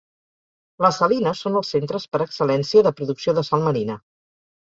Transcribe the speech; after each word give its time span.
Les 0.85 0.95
salines 1.01 1.41
són 1.45 1.59
els 1.59 1.69
centres 1.75 2.07
per 2.13 2.21
excel·lència 2.27 2.83
de 2.89 2.93
producció 3.01 3.37
de 3.41 3.45
sal 3.51 3.67
marina. 3.69 3.99